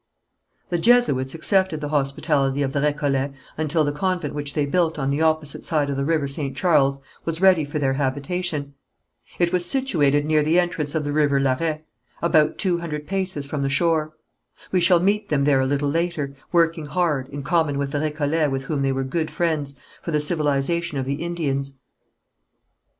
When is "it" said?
9.37-9.53